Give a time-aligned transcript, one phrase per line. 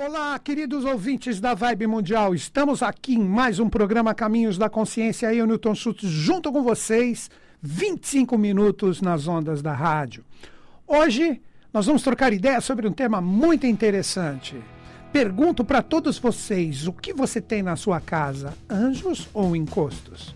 [0.00, 2.32] Olá, queridos ouvintes da Vibe Mundial.
[2.32, 5.34] Estamos aqui em mais um programa Caminhos da Consciência.
[5.34, 7.28] Eu, Newton Schultz, junto com vocês,
[7.60, 10.24] 25 minutos nas ondas da rádio.
[10.86, 11.42] Hoje
[11.74, 14.62] nós vamos trocar ideias sobre um tema muito interessante.
[15.12, 20.32] Pergunto para todos vocês: o que você tem na sua casa, anjos ou encostos?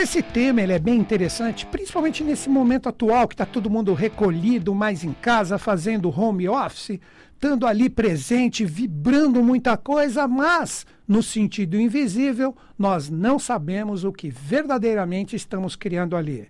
[0.00, 4.72] Esse tema ele é bem interessante, principalmente nesse momento atual que está todo mundo recolhido,
[4.72, 7.00] mais em casa, fazendo home office,
[7.34, 14.28] estando ali presente, vibrando muita coisa, mas no sentido invisível, nós não sabemos o que
[14.28, 16.48] verdadeiramente estamos criando ali.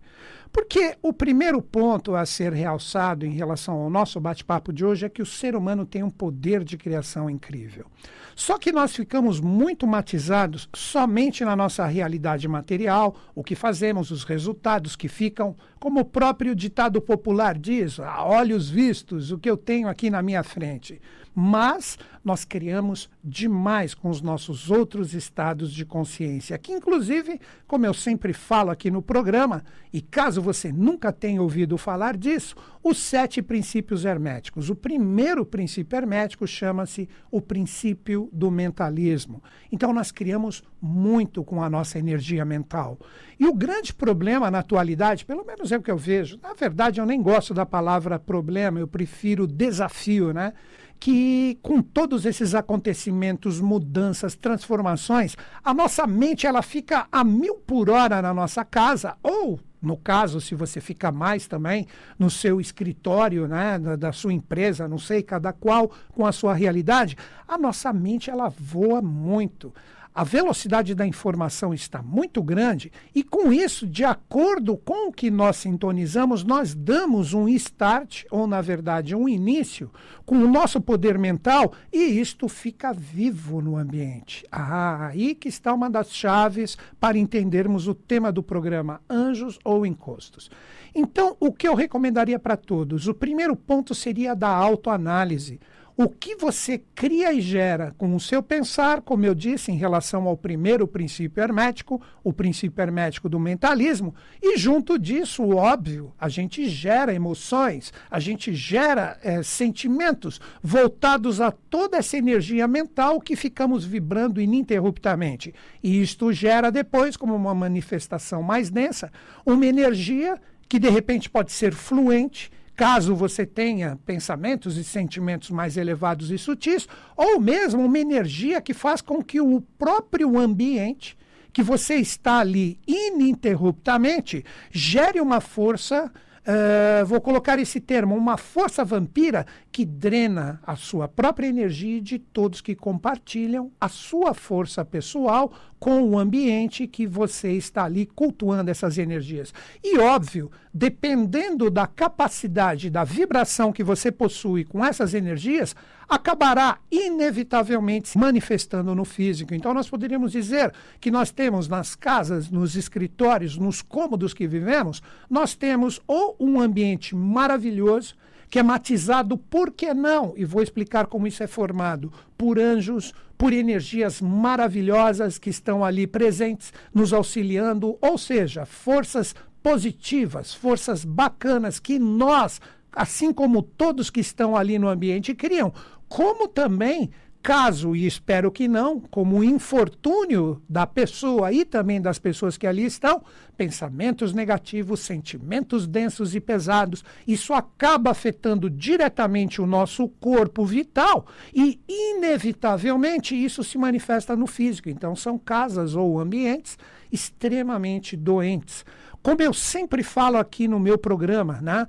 [0.53, 5.09] Porque o primeiro ponto a ser realçado em relação ao nosso bate-papo de hoje é
[5.09, 7.87] que o ser humano tem um poder de criação incrível.
[8.35, 14.25] Só que nós ficamos muito matizados somente na nossa realidade material, o que fazemos, os
[14.25, 19.57] resultados que ficam, como o próprio ditado popular diz, a olhos vistos, o que eu
[19.57, 21.01] tenho aqui na minha frente.
[21.35, 21.99] Mas
[22.29, 28.35] nós criamos demais com os nossos outros estados de consciência, que inclusive, como eu sempre
[28.35, 34.05] falo aqui no programa, e caso você nunca tenha ouvido falar disso, os sete princípios
[34.05, 34.69] herméticos.
[34.69, 39.43] O primeiro princípio hermético chama-se o princípio do mentalismo.
[39.73, 42.99] Então nós criamos muito com a nossa energia mental.
[43.41, 47.01] E o grande problema na atualidade, pelo menos é o que eu vejo, na verdade
[47.01, 50.53] eu nem gosto da palavra problema, eu prefiro desafio, né?
[51.01, 51.81] que com
[52.19, 58.35] todos esses acontecimentos, mudanças, transformações, a nossa mente ela fica a mil por hora na
[58.35, 61.87] nossa casa ou no caso, se você fica mais também
[62.19, 67.17] no seu escritório, né, da, sua empresa, não sei, cada qual com a sua realidade,
[67.47, 69.73] a nossa mente ela voa muito
[70.19, 75.31] a velocidade da informação está muito grande e, com isso, de acordo com o que
[75.31, 79.93] nós sintonizamos, nós damos um start, ou na verdade um início,
[80.27, 84.45] com o nosso poder mental e isto fica vivo no ambiente.
[84.51, 89.87] Ah, aí que está uma das chaves para entendermos o tema do programa Anjos ou
[89.87, 90.51] Encostos.
[90.93, 93.07] Então, o que eu recomendaria para todos?
[93.07, 95.61] O primeiro ponto seria da autoanálise
[96.01, 100.29] o que você cria e gera com o seu pensar, como eu disse, em relação
[100.29, 106.69] ao primeiro princípio hermético, o princípio hermético do mentalismo, e junto disso, óbvio, a gente
[106.69, 113.85] gera emoções, a gente gera é, sentimentos voltados a toda essa energia mental que ficamos
[113.85, 115.53] vibrando ininterruptamente.
[115.83, 119.11] E isto gera depois, como uma manifestação mais densa,
[119.45, 125.77] uma energia que de repente pode ser fluente caso você tenha pensamentos e sentimentos mais
[125.77, 131.19] elevados e sutis, ou mesmo uma energia que faz com que o próprio ambiente
[131.53, 136.09] que você está ali ininterruptamente gere uma força
[136.49, 142.19] Uh, vou colocar esse termo, uma força vampira que drena a sua própria energia de
[142.19, 148.71] todos que compartilham a sua força pessoal com o ambiente que você está ali cultuando
[148.71, 149.53] essas energias.
[149.85, 155.77] E óbvio, dependendo da capacidade, da vibração que você possui com essas energias,
[156.09, 159.55] acabará inevitavelmente se manifestando no físico.
[159.55, 165.03] Então, nós poderíamos dizer que nós temos nas casas, nos escritórios, nos cômodos que vivemos,
[165.29, 168.15] nós temos ou um ambiente maravilhoso,
[168.49, 170.33] que é matizado, por que não?
[170.37, 176.07] E vou explicar como isso é formado por anjos, por energias maravilhosas que estão ali
[176.07, 182.61] presentes, nos auxiliando, ou seja, forças positivas, forças bacanas que nós,
[182.99, 185.73] assim como todos que estão ali no ambiente, criam
[186.09, 187.11] como também
[187.41, 192.85] caso, e espero que não, como infortúnio da pessoa e também das pessoas que ali
[192.85, 193.23] estão,
[193.57, 201.81] pensamentos negativos, sentimentos densos e pesados, isso acaba afetando diretamente o nosso corpo vital e,
[201.89, 204.91] inevitavelmente, isso se manifesta no físico.
[204.91, 206.77] Então, são casas ou ambientes
[207.11, 208.85] extremamente doentes.
[209.23, 211.87] Como eu sempre falo aqui no meu programa, né?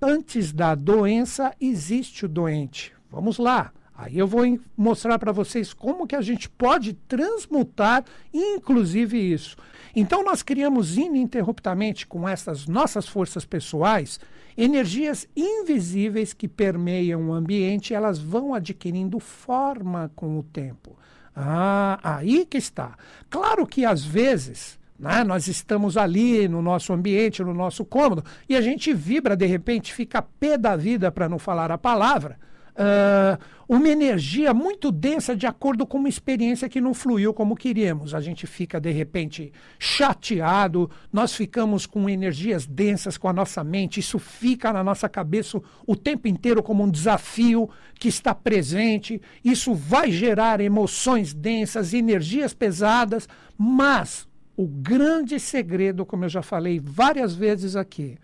[0.00, 2.92] Antes da doença existe o doente.
[3.10, 3.72] Vamos lá.
[3.96, 4.42] Aí eu vou
[4.76, 9.56] mostrar para vocês como que a gente pode transmutar, inclusive isso.
[9.94, 14.20] Então nós criamos ininterruptamente com essas nossas forças pessoais
[14.56, 20.96] energias invisíveis que permeiam o ambiente, elas vão adquirindo forma com o tempo.
[21.34, 22.96] Ah, aí que está.
[23.28, 28.56] Claro que às vezes né, nós estamos ali no nosso ambiente, no nosso cômodo, e
[28.56, 32.38] a gente vibra, de repente, fica pé da vida para não falar a palavra
[32.76, 33.38] uh,
[33.68, 38.14] uma energia muito densa de acordo com uma experiência que não fluiu como queríamos.
[38.14, 43.98] A gente fica, de repente, chateado, nós ficamos com energias densas com a nossa mente,
[43.98, 49.74] isso fica na nossa cabeça o tempo inteiro como um desafio que está presente, isso
[49.74, 53.28] vai gerar emoções densas, energias pesadas,
[53.58, 58.16] mas o grande segredo, como eu já falei várias vezes aqui,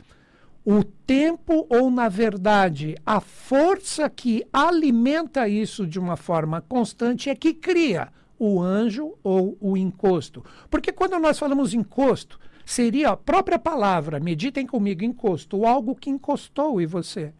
[0.64, 7.34] o tempo ou, na verdade, a força que alimenta isso de uma forma constante é
[7.34, 8.08] que cria
[8.38, 10.44] o anjo ou o encosto.
[10.70, 16.80] Porque quando nós falamos encosto, seria a própria palavra, meditem comigo, encosto, algo que encostou
[16.80, 17.32] em você.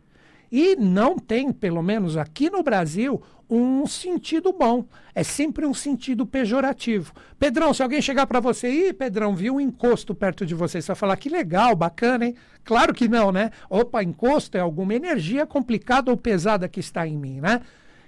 [0.51, 3.23] E não tem, pelo menos aqui no Brasil,
[3.55, 4.87] um sentido bom.
[5.15, 7.13] É sempre um sentido pejorativo.
[7.39, 10.87] Pedrão, se alguém chegar para você, e Pedrão, viu um encosto perto de você, você
[10.87, 12.35] vai falar que legal, bacana, hein?
[12.65, 13.51] Claro que não, né?
[13.69, 17.61] Opa, encosto é alguma energia complicada ou pesada que está em mim, né?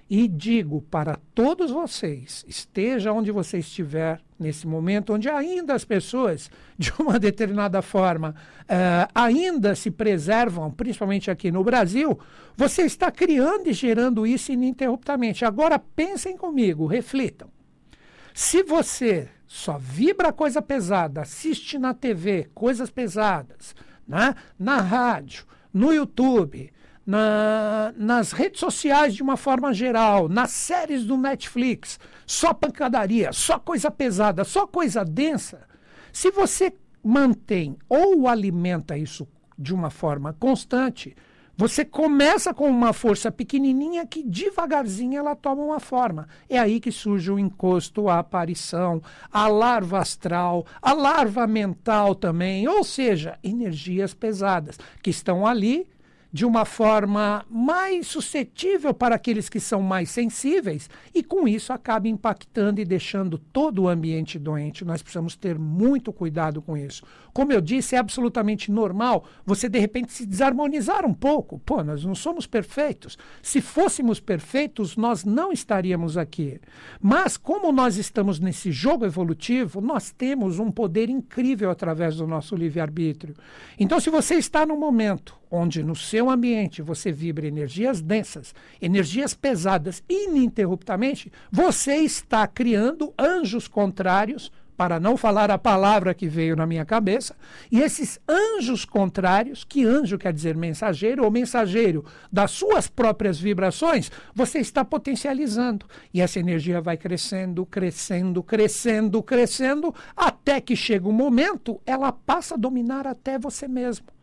[0.09, 6.51] E digo para todos vocês, esteja onde você estiver nesse momento, onde ainda as pessoas,
[6.79, 12.19] de uma determinada forma, uh, ainda se preservam, principalmente aqui no Brasil,
[12.57, 15.45] você está criando e gerando isso ininterruptamente.
[15.45, 17.49] Agora pensem comigo, reflitam.
[18.33, 23.75] Se você só vibra coisa pesada, assiste na TV coisas pesadas,
[24.07, 24.35] né?
[24.59, 26.73] na rádio, no YouTube,
[27.07, 33.59] na, nas redes sociais de uma forma geral, nas séries do Netflix, só pancadaria, só
[33.59, 35.63] coisa pesada, só coisa densa.
[36.13, 36.73] Se você
[37.03, 39.29] mantém ou alimenta isso
[39.59, 41.15] de uma forma constante,
[41.57, 46.27] você começa com uma força pequenininha que devagarzinho ela toma uma forma.
[46.49, 49.01] É aí que surge o encosto, a aparição,
[49.31, 55.87] a larva astral, a larva mental também, ou seja, energias pesadas que estão ali
[56.35, 62.09] de uma forma mais suscetível para aqueles que são mais sensíveis e com isso acaba
[62.09, 64.85] impactando e deixando todo o ambiente doente.
[64.85, 67.05] Nós precisamos ter muito cuidado com isso.
[67.33, 71.61] Como eu disse, é absolutamente normal você de repente se desarmonizar um pouco.
[71.61, 73.17] Pô, nós não somos perfeitos.
[73.41, 76.61] Se fôssemos perfeitos, nós não estaríamos aqui.
[77.01, 82.57] Mas como nós estamos nesse jogo evolutivo, nós temos um poder incrível através do nosso
[82.57, 83.37] livre-arbítrio.
[83.79, 88.53] Então, se você está no momento onde no seu ambiente você vibra energias densas,
[88.83, 96.57] energias pesadas ininterruptamente, você está criando anjos contrários para não falar a palavra que veio
[96.57, 97.37] na minha cabeça,
[97.71, 104.11] e esses anjos contrários, que anjo quer dizer mensageiro ou mensageiro das suas próprias vibrações,
[104.35, 105.87] você está potencializando.
[106.13, 112.55] E essa energia vai crescendo, crescendo, crescendo, crescendo, até que chega um momento, ela passa
[112.55, 114.14] a dominar até você mesmo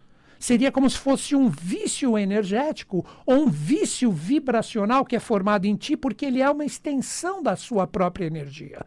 [0.42, 5.76] seria como se fosse um vício energético ou um vício vibracional que é formado em
[5.76, 8.84] ti, porque ele é uma extensão da sua própria energia.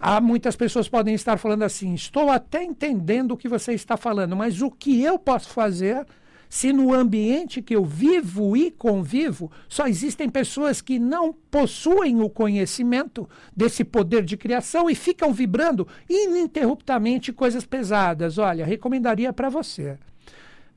[0.00, 4.34] Há muitas pessoas podem estar falando assim: estou até entendendo o que você está falando,
[4.34, 6.04] mas o que eu posso fazer?
[6.46, 12.30] se no ambiente que eu vivo e convivo só existem pessoas que não possuem o
[12.30, 18.38] conhecimento desse poder de criação e ficam vibrando ininterruptamente coisas pesadas.
[18.38, 19.98] Olha, recomendaria para você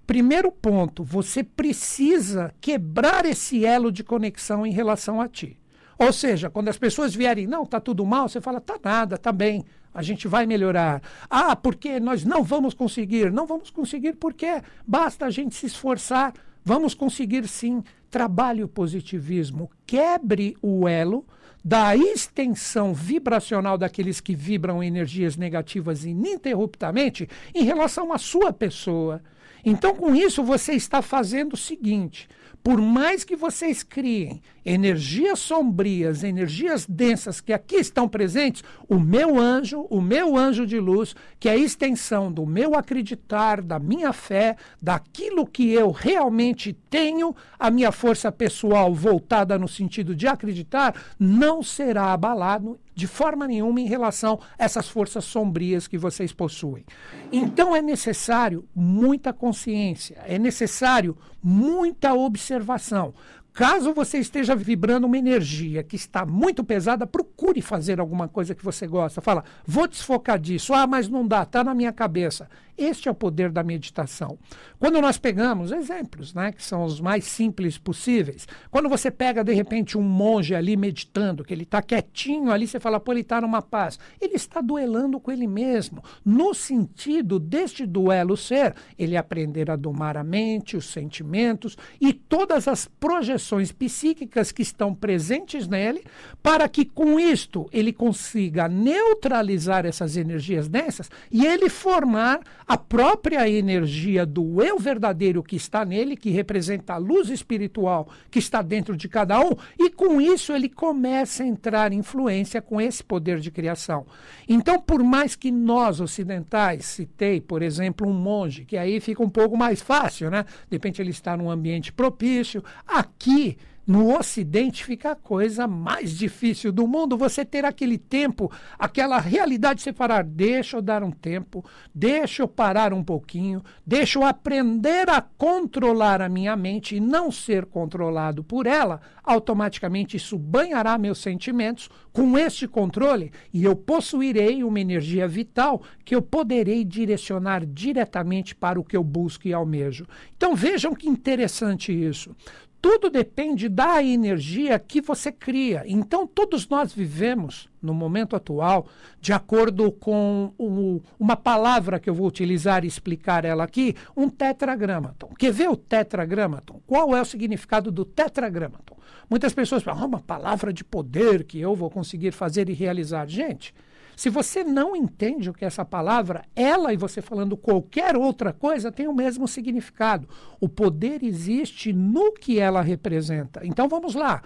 [0.08, 5.60] Primeiro ponto, você precisa quebrar esse elo de conexão em relação a ti.
[6.00, 9.34] Ou seja, quando as pessoas vierem, não, tá tudo mal, você fala, tá nada, tá
[9.34, 11.02] bem, a gente vai melhorar.
[11.30, 13.34] Ah, porque nós não vamos conseguir.
[13.34, 16.34] Não vamos conseguir porque basta a gente se esforçar.
[16.64, 17.84] Vamos conseguir sim.
[18.10, 21.26] Trabalhe o positivismo, quebre o elo
[21.66, 29.22] da extensão vibracional daqueles que vibram energias negativas ininterruptamente em relação à sua pessoa.
[29.64, 32.28] Então, com isso, você está fazendo o seguinte:
[32.64, 39.40] por mais que vocês criem energias sombrias, energias densas que aqui estão presentes, o meu
[39.40, 44.12] anjo, o meu anjo de luz, que é a extensão do meu acreditar, da minha
[44.12, 50.94] fé, daquilo que eu realmente tenho, a minha força pessoal voltada no sentido de acreditar,
[51.18, 56.84] não será abalado de forma nenhuma em relação a essas forças sombrias que vocês possuem.
[57.32, 63.14] Então é necessário muita consciência, é necessário muita observação.
[63.58, 68.64] Caso você esteja vibrando uma energia que está muito pesada, procure fazer alguma coisa que
[68.64, 69.22] você gosta.
[69.22, 70.74] Fala, vou desfocar disso.
[70.74, 72.48] Ah, mas não dá, está na minha cabeça.
[72.78, 74.38] Este é o poder da meditação.
[74.78, 79.52] Quando nós pegamos exemplos, né, que são os mais simples possíveis, quando você pega de
[79.52, 83.42] repente um monge ali meditando, que ele está quietinho ali, você fala, pô, ele está
[83.42, 83.98] numa paz.
[84.22, 86.04] Ele está duelando com ele mesmo.
[86.24, 92.68] No sentido deste duelo ser, ele aprender a domar a mente, os sentimentos e todas
[92.68, 96.04] as projeções psíquicas que estão presentes nele,
[96.44, 103.48] para que com isto ele consiga neutralizar essas energias densas e ele formar a própria
[103.48, 108.98] energia do eu verdadeiro que está nele, que representa a luz espiritual que está dentro
[108.98, 113.40] de cada um, e com isso ele começa a entrar em influência com esse poder
[113.40, 114.06] de criação.
[114.48, 119.30] Então, por mais que nós ocidentais, citei, por exemplo, um monge, que aí fica um
[119.30, 120.46] pouco mais fácil, né?
[120.70, 122.64] De repente ele está num ambiente propício.
[122.88, 129.18] Aqui no Ocidente fica a coisa mais difícil do mundo, você ter aquele tempo, aquela
[129.18, 130.26] realidade de separar.
[130.26, 131.64] Deixa eu dar um tempo,
[131.96, 137.32] deixa eu parar um pouquinho, deixa eu aprender a controlar a minha mente e não
[137.32, 139.00] ser controlado por ela.
[139.24, 141.90] Automaticamente isso banhará meus sentimentos.
[142.12, 148.80] Com este controle, e eu possuirei uma energia vital que eu poderei direcionar diretamente para
[148.80, 150.08] o que eu busco e almejo.
[150.36, 152.36] Então vejam que interessante isso
[152.82, 155.84] tudo depende da energia que você cria.
[155.86, 158.88] Então, todos nós vivemos, no momento atual,
[159.20, 164.30] de acordo com o, uma palavra que eu vou utilizar e explicar ela aqui, um
[164.30, 165.30] tetragramaton.
[165.38, 166.80] Quer ver o tetragramaton?
[166.86, 168.98] Qual é o significado do tetragramaton?
[169.30, 173.28] Muitas pessoas falam, ah, uma palavra de poder que eu vou conseguir fazer e realizar.
[173.28, 173.74] Gente,
[174.18, 178.52] se você não entende o que é essa palavra, ela e você falando qualquer outra
[178.52, 180.28] coisa tem o mesmo significado.
[180.60, 183.62] O poder existe no que ela representa.
[183.64, 184.42] Então vamos lá.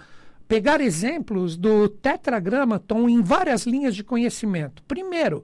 [0.46, 4.82] Pegar exemplos do tetragramaton em várias linhas de conhecimento.
[4.82, 5.42] Primeiro,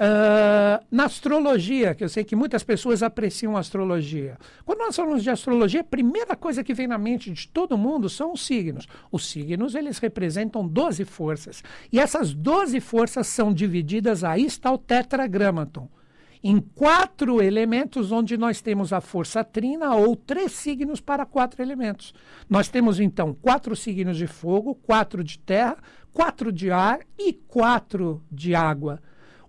[0.00, 4.38] Uh, na astrologia, que eu sei que muitas pessoas apreciam a astrologia.
[4.64, 8.08] Quando nós falamos de astrologia, a primeira coisa que vem na mente de todo mundo
[8.08, 8.88] são os signos.
[9.12, 11.62] Os signos, eles representam 12 forças.
[11.92, 15.86] E essas 12 forças são divididas, aí está o tetragramaton,
[16.42, 22.14] em quatro elementos, onde nós temos a força trina, ou três signos para quatro elementos.
[22.48, 25.76] Nós temos, então, quatro signos de fogo, quatro de terra,
[26.10, 28.98] quatro de ar e quatro de água.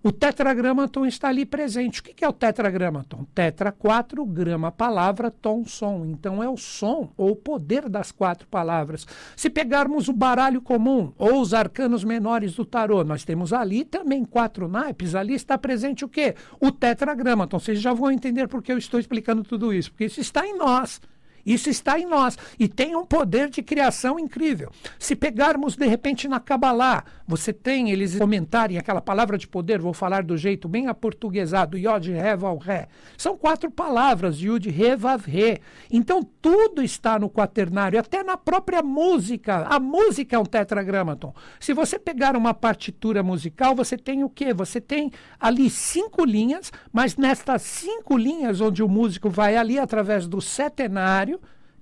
[0.04, 2.00] O tetragramaton está ali presente.
[2.00, 3.24] O que é o tetragramaton?
[3.32, 6.04] Tetra, quatro, grama, palavra, tom, som.
[6.04, 9.06] Então é o som ou o poder das quatro palavras.
[9.36, 14.24] Se pegarmos o baralho comum ou os arcanos menores do tarô, nós temos ali também
[14.24, 15.14] quatro naipes.
[15.14, 16.34] Ali está presente o quê?
[16.60, 17.60] O tetragramaton.
[17.60, 20.58] Vocês já vão entender por que eu estou explicando tudo isso, porque isso está em
[20.58, 21.00] nós.
[21.44, 24.70] Isso está em nós e tem um poder de criação incrível.
[24.98, 29.92] Se pegarmos de repente na Kabbalah, você tem eles comentarem aquela palavra de poder, vou
[29.92, 32.86] falar do jeito bem aportuguesado, Yod, He, Val, Re.
[33.16, 35.60] São quatro palavras, Yud, He, Vav, Re.
[35.90, 39.66] Então tudo está no quaternário, até na própria música.
[39.68, 41.32] A música é um tetragramaton.
[41.58, 44.52] Se você pegar uma partitura musical, você tem o quê?
[44.52, 50.26] Você tem ali cinco linhas, mas nestas cinco linhas onde o músico vai ali através
[50.26, 51.31] do setenário,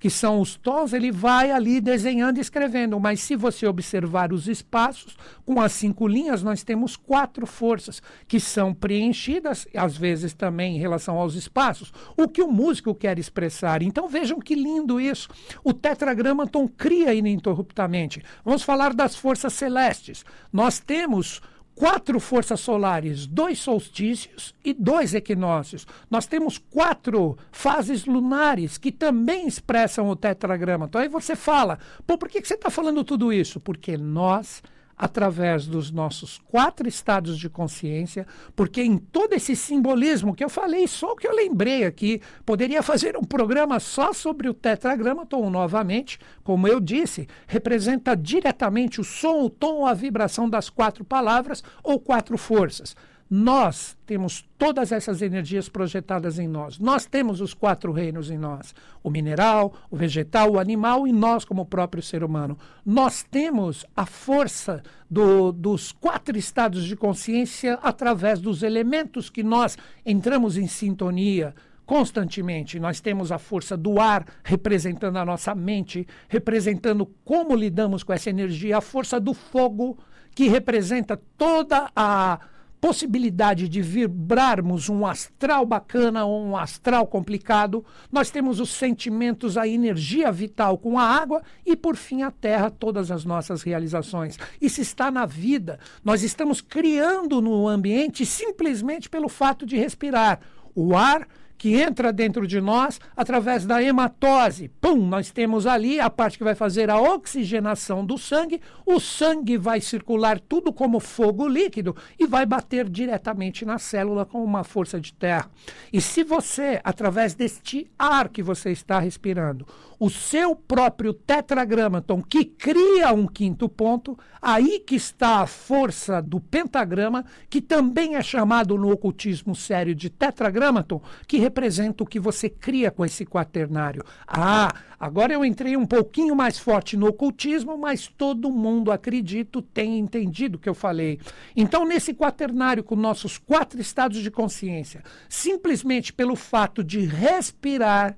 [0.00, 2.98] que são os tons, ele vai ali desenhando e escrevendo.
[2.98, 5.14] Mas se você observar os espaços,
[5.44, 10.80] com as cinco linhas, nós temos quatro forças que são preenchidas, às vezes também em
[10.80, 13.82] relação aos espaços, o que o músico quer expressar.
[13.82, 15.28] Então vejam que lindo isso.
[15.62, 18.22] O tetragramaton cria ininterruptamente.
[18.42, 20.24] Vamos falar das forças celestes.
[20.50, 21.42] Nós temos
[21.80, 25.86] quatro forças solares, dois solstícios e dois equinócios.
[26.10, 30.84] Nós temos quatro fases lunares que também expressam o tetragrama.
[30.84, 33.58] Então aí você fala, pô, por que, que você está falando tudo isso?
[33.58, 34.62] Porque nós
[35.02, 40.86] através dos nossos quatro estados de consciência, porque em todo esse simbolismo que eu falei,
[40.86, 46.18] só o que eu lembrei aqui, poderia fazer um programa só sobre o tetragramaton novamente,
[46.44, 51.98] como eu disse, representa diretamente o som, o tom, a vibração das quatro palavras ou
[51.98, 52.94] quatro forças.
[53.32, 56.80] Nós temos todas essas energias projetadas em nós.
[56.80, 61.44] Nós temos os quatro reinos em nós: o mineral, o vegetal, o animal e nós,
[61.44, 62.58] como próprio ser humano.
[62.84, 69.78] Nós temos a força do, dos quatro estados de consciência através dos elementos que nós
[70.04, 71.54] entramos em sintonia
[71.86, 72.80] constantemente.
[72.80, 78.30] Nós temos a força do ar representando a nossa mente, representando como lidamos com essa
[78.30, 79.98] energia, a força do fogo
[80.34, 82.40] que representa toda a
[82.80, 89.68] possibilidade de vibrarmos um astral bacana ou um astral complicado, nós temos os sentimentos, a
[89.68, 94.38] energia vital com a água e, por fim, a terra, todas as nossas realizações.
[94.60, 95.78] Isso está na vida.
[96.02, 100.40] Nós estamos criando no ambiente simplesmente pelo fato de respirar.
[100.74, 101.26] O ar
[101.60, 104.70] que entra dentro de nós através da hematose.
[104.80, 108.62] Pum, nós temos ali a parte que vai fazer a oxigenação do sangue.
[108.86, 114.42] O sangue vai circular tudo como fogo líquido e vai bater diretamente na célula com
[114.42, 115.50] uma força de terra.
[115.92, 119.66] E se você, através deste ar que você está respirando,
[120.00, 126.40] o seu próprio tetragramaton, que cria um quinto ponto, aí que está a força do
[126.40, 132.48] pentagrama, que também é chamado no ocultismo sério de tetragramaton, que representa o que você
[132.48, 134.02] cria com esse quaternário.
[134.26, 139.98] Ah, agora eu entrei um pouquinho mais forte no ocultismo, mas todo mundo, acredito, tem
[139.98, 141.20] entendido o que eu falei.
[141.54, 148.16] Então, nesse quaternário, com nossos quatro estados de consciência, simplesmente pelo fato de respirar,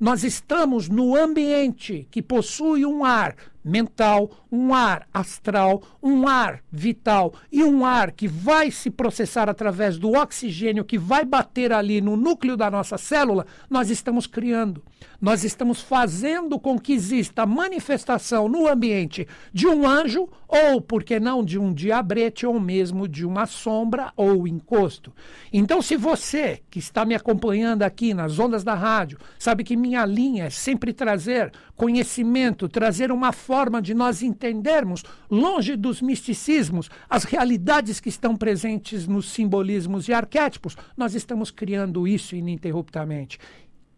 [0.00, 7.34] nós estamos no ambiente que possui um ar mental, um ar astral, um ar vital
[7.52, 12.16] e um ar que vai se processar através do oxigênio que vai bater ali no
[12.16, 14.82] núcleo da nossa célula, nós estamos criando.
[15.20, 21.20] Nós estamos fazendo com que exista manifestação no ambiente de um anjo ou, por que
[21.20, 25.12] não, de um diabrete ou mesmo de uma sombra ou encosto.
[25.52, 30.04] Então, se você que está me acompanhando aqui nas ondas da rádio, sabe que minha
[30.04, 37.24] linha é sempre trazer conhecimento, trazer uma forma de nós entendermos, longe dos misticismos, as
[37.24, 40.76] realidades que estão presentes nos simbolismos e arquétipos.
[40.96, 43.38] Nós estamos criando isso ininterruptamente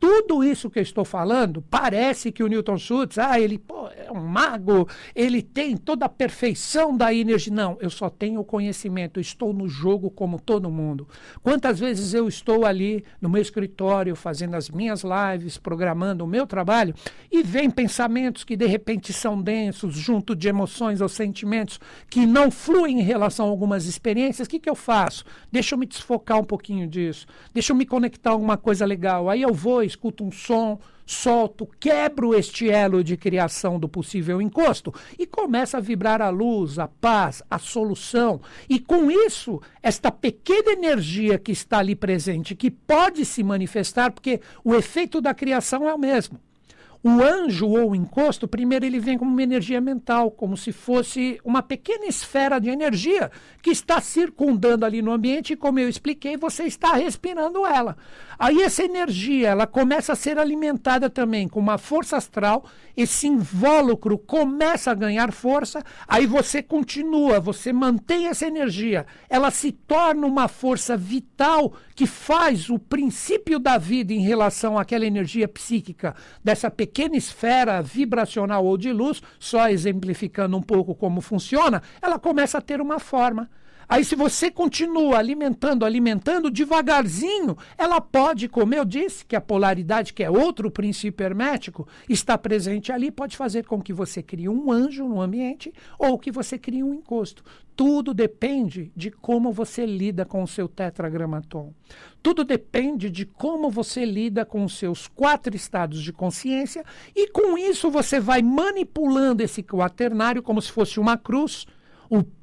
[0.03, 4.11] tudo isso que eu estou falando, parece que o Newton Schultz, ah, ele pô, é
[4.11, 7.55] um mago, ele tem toda a perfeição da energia.
[7.55, 11.07] Não, eu só tenho o conhecimento, estou no jogo como todo mundo.
[11.41, 16.49] Quantas vezes eu estou ali no meu escritório fazendo as minhas lives, programando o meu
[16.49, 16.97] trabalho,
[17.31, 21.79] e vem pensamentos que de repente são densos, junto de emoções ou sentimentos
[22.11, 25.25] que não fluem em relação a algumas experiências, o que, que eu faço?
[25.53, 29.31] Deixa eu me desfocar um pouquinho disso, deixa eu me conectar a alguma coisa legal.
[29.31, 34.93] Aí eu vou escuto um som, solto, quebro este elo de criação do possível encosto
[35.19, 38.41] e começa a vibrar a luz, a paz, a solução.
[38.69, 44.41] E com isso, esta pequena energia que está ali presente, que pode se manifestar, porque
[44.65, 46.41] o efeito da criação é o mesmo.
[47.05, 51.41] O anjo ou o encosto, primeiro ele vem como uma energia mental, como se fosse
[51.45, 53.29] uma pequena esfera de energia
[53.61, 57.97] que está circundando ali no ambiente e, como eu expliquei, você está respirando ela.
[58.39, 62.65] Aí essa energia, ela começa a ser alimentada também com uma força astral,
[62.97, 69.73] esse invólucro começa a ganhar força, aí você continua, você mantém essa energia, ela se
[69.73, 76.15] torna uma força vital que faz o princípio da vida em relação àquela energia psíquica
[76.45, 82.59] dessa pequena esfera vibracional ou de luz, só exemplificando um pouco como funciona, ela começa
[82.59, 83.51] a ter uma forma.
[83.89, 90.13] Aí, se você continua alimentando, alimentando, devagarzinho, ela pode, como eu disse, que a polaridade,
[90.13, 94.71] que é outro princípio hermético, está presente ali, pode fazer com que você crie um
[94.71, 97.43] anjo no ambiente ou que você crie um encosto.
[97.75, 101.73] Tudo depende de como você lida com o seu tetragramaton.
[102.23, 106.85] Tudo depende de como você lida com os seus quatro estados de consciência
[107.17, 111.67] e com isso você vai manipulando esse quaternário como se fosse uma cruz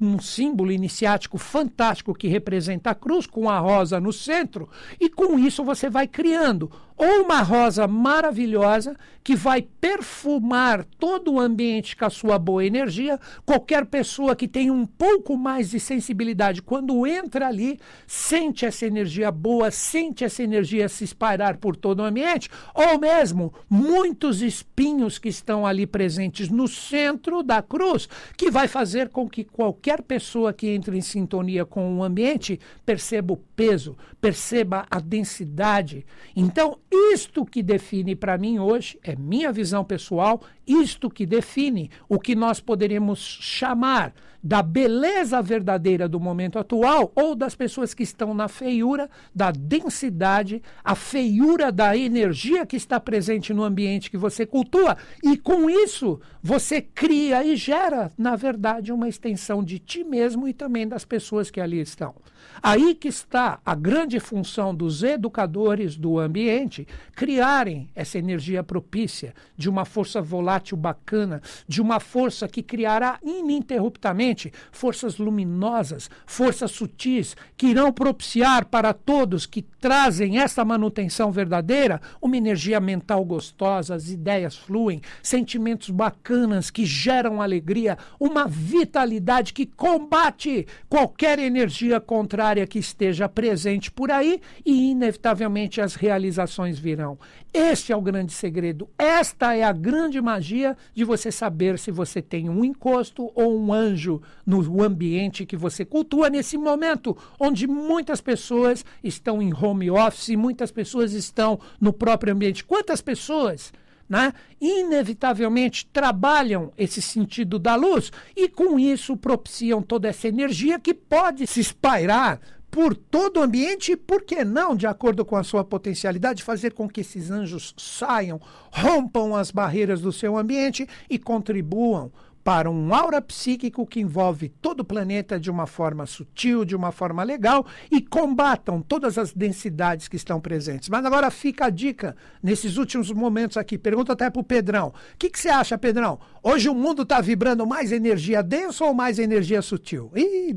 [0.00, 5.38] um símbolo iniciático fantástico que representa a cruz, com a rosa no centro, e com
[5.38, 6.70] isso você vai criando
[7.00, 13.18] ou uma rosa maravilhosa que vai perfumar todo o ambiente com a sua boa energia.
[13.46, 19.30] Qualquer pessoa que tem um pouco mais de sensibilidade, quando entra ali, sente essa energia
[19.30, 25.28] boa, sente essa energia se espalhar por todo o ambiente, ou mesmo muitos espinhos que
[25.28, 30.68] estão ali presentes no centro da cruz, que vai fazer com que qualquer pessoa que
[30.68, 36.04] entre em sintonia com o ambiente perceba o peso, perceba a densidade.
[36.34, 42.18] Então, isto que define para mim hoje, é minha visão pessoal, isto que define o
[42.18, 48.32] que nós poderíamos chamar da beleza verdadeira do momento atual ou das pessoas que estão
[48.32, 54.46] na feiura da densidade, a feiura da energia que está presente no ambiente que você
[54.46, 54.96] cultua.
[55.22, 60.52] E com isso, você cria e gera, na verdade, uma extensão de ti mesmo e
[60.52, 62.14] também das pessoas que ali estão.
[62.62, 69.68] Aí que está a grande função dos educadores do ambiente criarem essa energia propícia de
[69.68, 74.29] uma força volátil bacana, de uma força que criará ininterruptamente
[74.70, 82.36] forças luminosas, forças sutis, que irão propiciar para todos que trazem essa manutenção verdadeira uma
[82.36, 90.66] energia mental gostosa, as ideias fluem, sentimentos bacanas que geram alegria, uma vitalidade que combate
[90.88, 97.18] qualquer energia contrária que esteja presente por aí e, inevitavelmente, as realizações virão.
[97.52, 98.88] Este é o grande segredo.
[98.96, 103.72] Esta é a grande magia de você saber se você tem um encosto ou um
[103.72, 110.36] anjo no ambiente que você cultua nesse momento, onde muitas pessoas estão em home office,
[110.36, 112.64] muitas pessoas estão no próprio ambiente.
[112.64, 113.72] Quantas pessoas?
[114.08, 120.92] Né, inevitavelmente trabalham esse sentido da luz e com isso propiciam toda essa energia que
[120.92, 125.42] pode se espairar por todo o ambiente e, por que não, de acordo com a
[125.42, 131.18] sua potencialidade, fazer com que esses anjos saiam, rompam as barreiras do seu ambiente e
[131.18, 136.74] contribuam para um aura psíquico que envolve todo o planeta de uma forma sutil, de
[136.74, 140.88] uma forma legal e combatam todas as densidades que estão presentes.
[140.88, 143.76] Mas agora fica a dica nesses últimos momentos aqui.
[143.76, 144.88] Pergunta até para o Pedrão.
[144.88, 146.18] O que, que você acha, Pedrão?
[146.42, 150.10] Hoje o mundo está vibrando mais energia densa ou mais energia sutil?
[150.16, 150.56] Ih,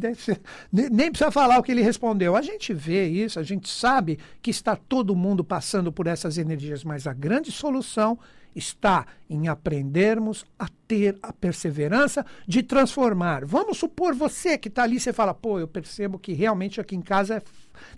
[0.71, 2.35] nem precisa falar o que ele respondeu.
[2.35, 6.83] A gente vê isso, a gente sabe que está todo mundo passando por essas energias,
[6.83, 8.17] mas a grande solução
[8.55, 13.45] está em aprendermos a ter a perseverança de transformar.
[13.45, 17.01] Vamos supor você que está ali, você fala, pô, eu percebo que realmente aqui em
[17.01, 17.41] casa é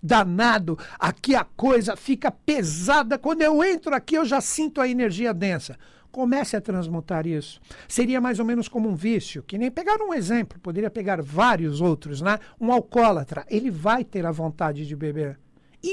[0.01, 3.17] danado, aqui a coisa fica pesada.
[3.17, 5.77] Quando eu entro aqui, eu já sinto a energia densa.
[6.11, 7.59] Comece a transmutar isso.
[7.89, 11.81] Seria mais ou menos como um vício, que nem pegar um exemplo, poderia pegar vários
[11.81, 12.39] outros, né?
[12.59, 15.37] Um alcoólatra, ele vai ter a vontade de beber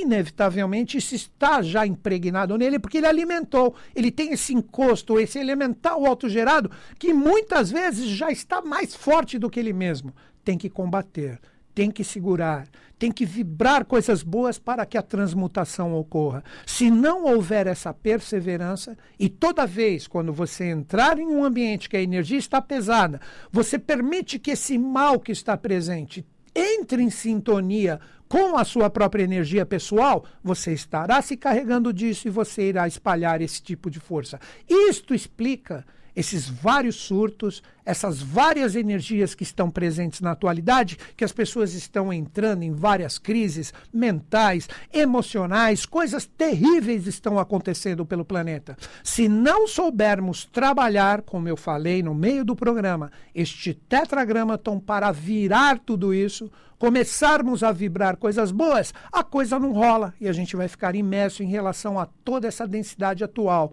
[0.00, 6.04] inevitavelmente isso está já impregnado nele, porque ele alimentou, ele tem esse encosto, esse elemental
[6.06, 10.14] autogerado, que muitas vezes já está mais forte do que ele mesmo.
[10.44, 11.38] Tem que combater,
[11.74, 16.44] tem que segurar, tem que vibrar coisas boas para que a transmutação ocorra.
[16.64, 21.96] Se não houver essa perseverança, e toda vez quando você entrar em um ambiente que
[21.96, 26.24] a energia está pesada, você permite que esse mal que está presente
[26.54, 32.30] entre em sintonia com a sua própria energia pessoal, você estará se carregando disso e
[32.30, 34.40] você irá espalhar esse tipo de força.
[34.68, 41.32] Isto explica esses vários surtos, essas várias energias que estão presentes na atualidade, que as
[41.32, 48.76] pessoas estão entrando em várias crises mentais, emocionais, coisas terríveis estão acontecendo pelo planeta.
[49.02, 55.78] Se não soubermos trabalhar, como eu falei no meio do programa, este tetragramaton para virar
[55.78, 60.66] tudo isso, começarmos a vibrar coisas boas, a coisa não rola e a gente vai
[60.66, 63.72] ficar imerso em relação a toda essa densidade atual.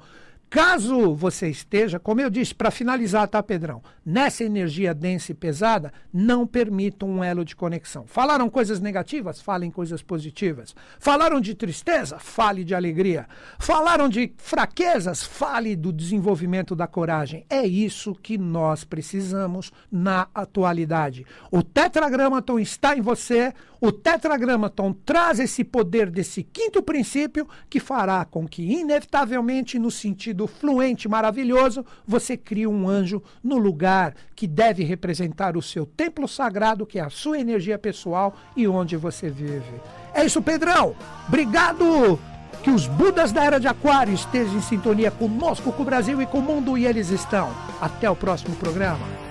[0.49, 3.83] Caso você esteja, como eu disse, para finalizar, tá, Pedrão?
[4.03, 8.07] Nessa energia densa e pesada, não permita um elo de conexão.
[8.07, 9.39] Falaram coisas negativas?
[9.39, 10.75] Falem coisas positivas.
[10.99, 12.17] Falaram de tristeza?
[12.17, 13.27] Fale de alegria.
[13.59, 15.23] Falaram de fraquezas?
[15.23, 17.45] Fale do desenvolvimento da coragem.
[17.47, 21.27] É isso que nós precisamos na atualidade.
[21.51, 23.53] O tetragramaton está em você.
[23.79, 30.38] O tetragramaton traz esse poder desse quinto princípio que fará com que, inevitavelmente, no sentido
[30.47, 36.85] fluente, maravilhoso, você cria um anjo no lugar que deve representar o seu templo sagrado,
[36.85, 39.81] que é a sua energia pessoal e onde você vive.
[40.13, 40.95] É isso, Pedrão.
[41.27, 42.19] Obrigado.
[42.63, 46.25] Que os Budas da Era de Aquário estejam em sintonia conosco, com o Brasil e
[46.25, 47.49] com o mundo, e eles estão.
[47.79, 49.28] Até o próximo programa.